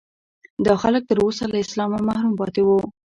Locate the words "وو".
2.63-2.79